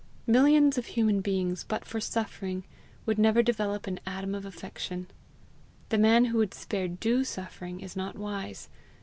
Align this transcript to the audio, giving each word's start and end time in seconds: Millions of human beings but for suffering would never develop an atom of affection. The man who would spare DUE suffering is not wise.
Millions 0.25 0.79
of 0.79 0.87
human 0.87 1.21
beings 1.21 1.63
but 1.63 1.85
for 1.85 1.99
suffering 1.99 2.63
would 3.05 3.19
never 3.19 3.43
develop 3.43 3.85
an 3.85 3.99
atom 4.03 4.33
of 4.33 4.45
affection. 4.47 5.05
The 5.89 5.99
man 5.99 6.25
who 6.25 6.39
would 6.39 6.55
spare 6.55 6.87
DUE 6.87 7.23
suffering 7.23 7.81
is 7.81 7.95
not 7.95 8.17
wise. 8.17 8.67